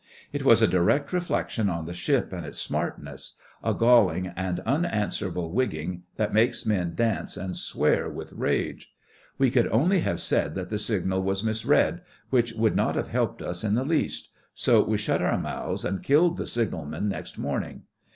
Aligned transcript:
It 0.33 0.43
was 0.43 0.63
a 0.63 0.67
direct 0.67 1.13
reflection 1.13 1.69
on 1.69 1.85
the 1.85 1.93
ship 1.93 2.33
and 2.33 2.43
its 2.43 2.59
smartness; 2.59 3.35
a 3.63 3.75
galling 3.75 4.33
and 4.35 4.59
unanswerable 4.61 5.51
wigging 5.51 6.01
that 6.15 6.33
makes 6.33 6.65
men 6.65 6.95
dance 6.95 7.37
and 7.37 7.55
swear 7.55 8.09
with 8.09 8.33
rage. 8.33 8.89
We 9.37 9.51
could 9.51 9.67
only 9.67 9.99
have 9.99 10.19
said 10.19 10.55
that 10.55 10.71
the 10.71 10.79
signal 10.79 11.21
was 11.21 11.43
misread, 11.43 12.01
which 12.31 12.51
would 12.53 12.75
not 12.75 12.95
have 12.95 13.09
helped 13.09 13.43
us 13.43 13.63
in 13.63 13.75
the 13.75 13.85
least; 13.85 14.29
so 14.55 14.83
we 14.83 14.97
shut 14.97 15.21
our 15.21 15.37
mouths 15.37 15.85
and 15.85 16.01
killed 16.01 16.37
the 16.37 16.47
signalman 16.47 17.07
next 17.07 17.37
morning. 17.37 17.83